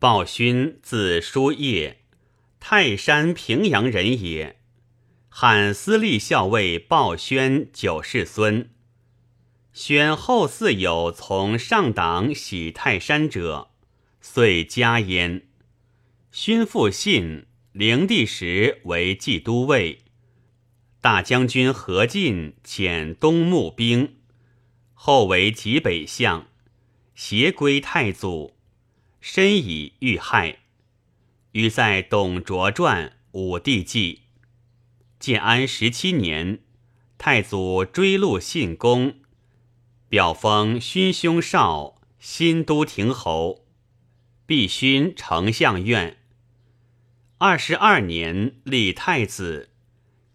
[0.00, 1.98] 鲍勋字叔夜，
[2.58, 4.58] 泰山平阳人也。
[5.28, 8.70] 汉司隶校尉鲍宣九世孙。
[9.74, 13.72] 宣后嗣有从上党徙泰山者，
[14.22, 15.46] 遂加焉。
[16.32, 19.98] 勋复信，灵帝时为冀都尉。
[21.02, 24.16] 大将军何进遣东牧兵，
[24.94, 26.46] 后为济北相，
[27.14, 28.56] 携归太祖。
[29.20, 30.60] 身以遇害，
[31.52, 34.22] 于在董卓传武帝纪。
[35.18, 36.60] 建安十七年，
[37.18, 39.16] 太祖追录信公，
[40.08, 43.66] 表封勋兄少新都亭侯，
[44.46, 46.16] 必勋丞相院。
[47.36, 49.68] 二十二年，立太子，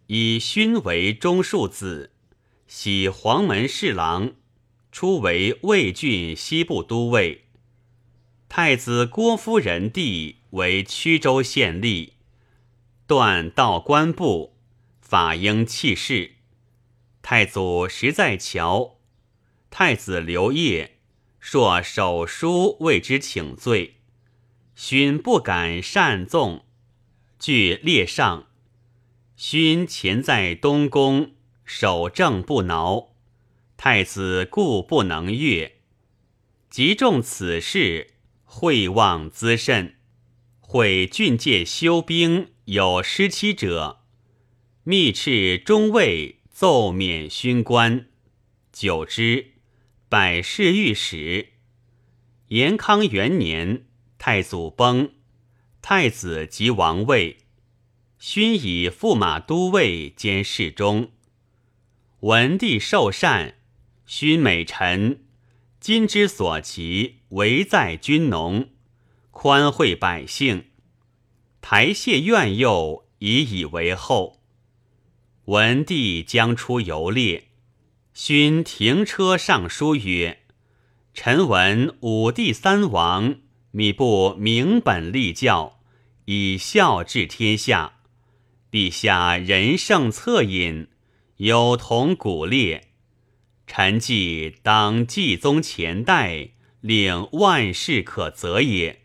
[0.08, 2.12] 以勋为中庶子，
[2.68, 4.34] 徙黄门侍郎，
[4.92, 7.45] 初为魏郡西部都尉。
[8.58, 12.12] 太子郭夫人弟为曲州县吏，
[13.06, 14.56] 断道官部，
[15.02, 16.36] 法应弃市。
[17.22, 19.02] 太祖时在桥，
[19.70, 21.00] 太子刘烨
[21.38, 23.98] 朔手书为之请罪，
[24.74, 26.64] 勋不敢擅纵，
[27.38, 28.48] 据列上。
[29.36, 31.34] 勋前在东宫，
[31.66, 33.10] 守正不挠，
[33.76, 35.80] 太子故不能阅，
[36.70, 38.12] 即中此事。
[38.58, 39.96] 会望滋甚，
[40.62, 44.00] 会郡界修兵有失期者，
[44.86, 48.08] 密敕中尉奏免勋官。
[48.72, 49.56] 久之，
[50.08, 51.50] 百事御史。
[52.48, 55.12] 延康元年，太祖崩，
[55.82, 57.40] 太子即王位，
[58.18, 61.12] 勋以驸马都尉兼侍中。
[62.22, 63.56] 文帝受禅，
[64.06, 65.25] 勋美臣。
[65.88, 68.70] 今之所及，唯在君农，
[69.30, 70.72] 宽惠百姓。
[71.62, 74.42] 台榭苑佑，以以为后。
[75.44, 77.50] 文帝将出游猎，
[78.16, 80.40] 勋停车上书曰
[81.14, 83.36] ：“臣闻武帝三王，
[83.70, 85.82] 米不明本立教，
[86.26, 88.00] 以孝治天下。
[88.72, 90.88] 陛下仁圣恻隐，
[91.38, 92.88] 有同古烈。”
[93.68, 96.50] 臣既当继宗前代，
[96.82, 99.02] 领万事可责也。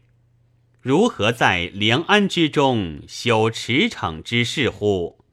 [0.81, 5.25] 如何在梁安之中修驰骋之事乎？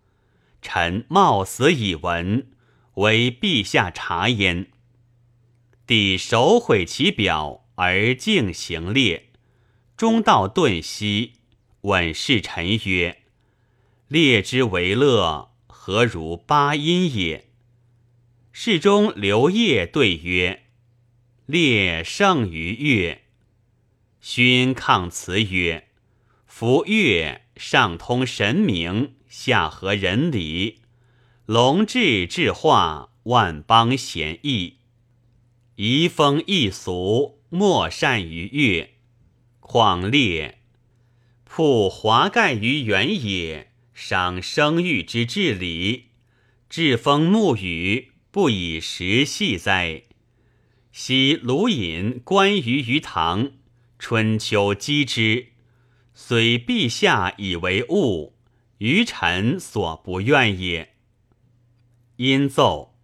[0.61, 2.47] 臣冒死以闻，
[2.95, 4.67] 为陛下察焉。
[5.85, 9.29] 帝手毁其表，而敬行列，
[9.95, 11.33] 中道顿息，
[11.81, 13.23] 问侍臣曰
[14.09, 17.45] ：“列之为乐，何如八音也？”
[18.59, 20.63] 侍中刘烨对曰
[21.45, 23.21] ：“烈胜于乐。”
[24.19, 25.89] 勋抗辞曰
[26.47, 30.79] ：“夫乐上通神明，下合人理，
[31.45, 34.77] 龙志智化，万邦贤义，
[35.75, 38.89] 移风易俗，莫善于乐。
[39.59, 40.57] 况烈
[41.43, 46.05] 铺华盖于原野，赏生育之至理，
[46.67, 50.03] 栉风沐雨。”不以时系哉？
[50.91, 53.51] 昔鲁隐观于于堂，
[53.99, 55.47] 春秋击之，
[56.13, 58.35] 虽陛下以为物，
[58.79, 60.95] 于臣所不愿也。
[62.17, 62.95] 因奏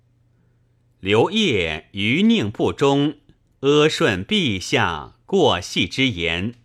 [0.99, 3.17] 刘烨余宁不忠，
[3.59, 6.55] 阿顺陛下过隙之言。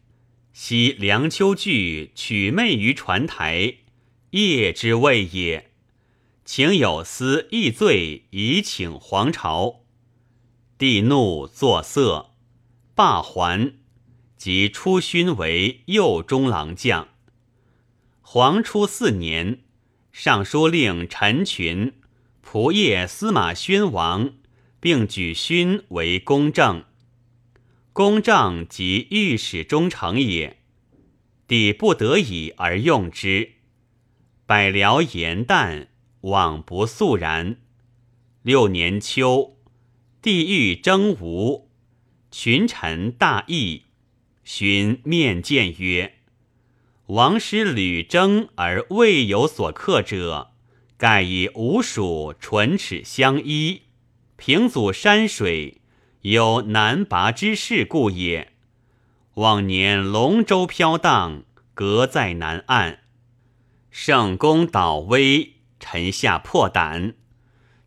[0.52, 3.74] 昔梁丘据取媚于船台，
[4.30, 5.67] 业之谓也。
[6.50, 9.84] 请有司议罪，以请皇朝。
[10.78, 12.30] 帝怒作色，
[12.94, 13.74] 罢还，
[14.38, 17.08] 即出勋为右中郎将。
[18.22, 19.58] 皇初四年，
[20.10, 21.92] 尚书令陈群、
[22.42, 24.32] 仆射司马宣王，
[24.80, 26.82] 并举勋为公正。
[27.92, 30.56] 公正即御史中丞也。
[31.46, 33.50] 帝不得已而用之。
[34.46, 35.88] 百僚言旦。
[36.22, 37.58] 往不肃然。
[38.42, 39.56] 六年秋，
[40.22, 41.68] 帝欲征吴，
[42.30, 43.84] 群臣大议，
[44.44, 46.14] 寻面见曰
[47.06, 50.52] ：“王师屡征而未有所克者，
[50.96, 53.82] 盖以吴蜀唇齿相依，
[54.36, 55.82] 平阻山水，
[56.22, 58.52] 有难拔之势故也。
[59.34, 61.44] 往年龙舟飘荡，
[61.74, 63.00] 隔在南岸，
[63.90, 67.14] 圣公倒危。”臣下破胆，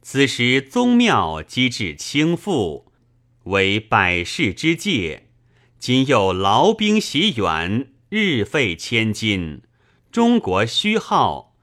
[0.01, 2.85] 此时宗庙机制倾覆，
[3.43, 5.29] 为百世之戒，
[5.77, 9.61] 今又劳兵袭远，日费千金，
[10.11, 11.55] 中国虚耗。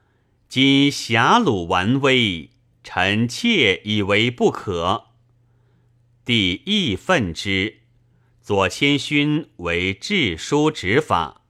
[0.47, 2.49] 今侠鲁顽威，
[2.83, 5.09] 臣妾以为不可。
[6.25, 7.81] 帝亦愤之，
[8.41, 11.43] 左谦勋为治书执法。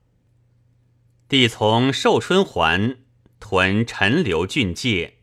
[1.30, 2.98] 帝从寿春还，
[3.40, 5.16] 屯陈留郡界。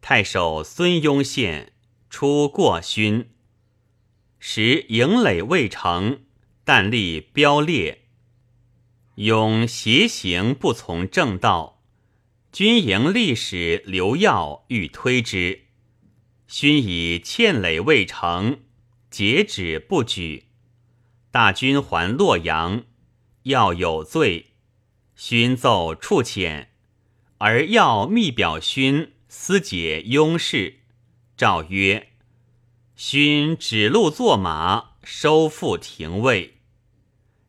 [0.00, 1.72] 太守孙雍献
[2.08, 3.30] 出过勋，
[4.38, 6.22] 时营垒未成，
[6.64, 8.06] 但立标列。
[9.16, 11.82] 勇邪行不从正道，
[12.50, 15.66] 军营历史刘耀欲推之，
[16.46, 18.60] 勋以欠垒未成，
[19.10, 20.46] 截止不举。
[21.30, 22.84] 大军还洛阳，
[23.42, 24.54] 要有罪，
[25.14, 26.68] 勋奏处遣，
[27.40, 29.12] 而要密表勋。
[29.32, 30.80] 思解庸事，
[31.36, 32.08] 诏曰
[32.96, 36.56] ：“勋指鹿作马，收复廷尉。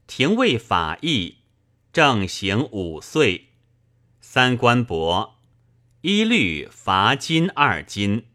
[0.06, 1.38] 廷尉法役，
[1.92, 3.48] 正刑五岁。
[4.20, 5.32] 三官帛，
[6.02, 8.28] 一律罚金二金。”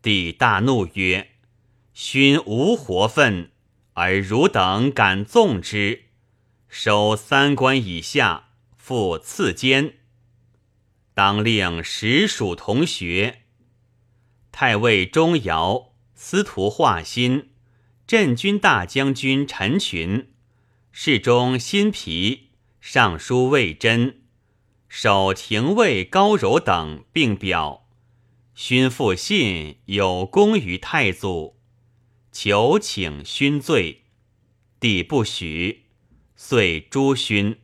[0.00, 1.32] 帝大怒曰
[1.92, 3.50] ：“勋无活分，
[3.94, 6.04] 而汝等敢纵之，
[6.68, 9.94] 收三官以下，复赐监。”
[11.20, 13.42] 当令实属同学，
[14.50, 17.48] 太尉钟繇、司徒华歆、
[18.06, 20.32] 镇军大将军陈群、
[20.90, 24.22] 侍中辛毗、尚书魏真、
[24.88, 27.86] 守廷尉高柔等并表，
[28.54, 31.58] 勋复信有功于太祖，
[32.32, 34.04] 求请勋罪，
[34.80, 35.84] 帝不许，
[36.34, 37.58] 遂诛勋。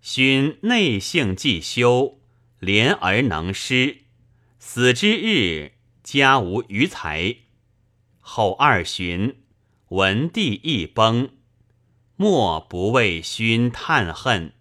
[0.00, 2.17] 勋内性既修。
[2.58, 3.98] 廉而能施，
[4.58, 5.72] 死之日
[6.02, 7.36] 家无余财。
[8.20, 9.36] 后二旬，
[9.88, 11.30] 文帝一崩，
[12.16, 14.52] 莫不为勋叹恨。